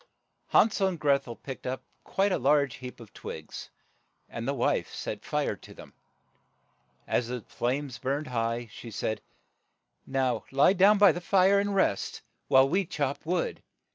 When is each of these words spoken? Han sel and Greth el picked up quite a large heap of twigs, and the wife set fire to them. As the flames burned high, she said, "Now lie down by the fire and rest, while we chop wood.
Han 0.47 0.71
sel 0.71 0.87
and 0.87 0.99
Greth 0.99 1.27
el 1.27 1.35
picked 1.35 1.67
up 1.67 1.83
quite 2.03 2.31
a 2.31 2.39
large 2.39 2.77
heap 2.77 2.99
of 2.99 3.13
twigs, 3.13 3.69
and 4.27 4.47
the 4.47 4.53
wife 4.55 4.91
set 4.91 5.23
fire 5.23 5.55
to 5.55 5.75
them. 5.75 5.93
As 7.05 7.27
the 7.27 7.41
flames 7.41 7.99
burned 7.99 8.25
high, 8.25 8.67
she 8.71 8.89
said, 8.89 9.21
"Now 10.07 10.45
lie 10.51 10.73
down 10.73 10.97
by 10.97 11.11
the 11.11 11.21
fire 11.21 11.59
and 11.59 11.75
rest, 11.75 12.23
while 12.47 12.67
we 12.67 12.83
chop 12.83 13.27
wood. 13.27 13.61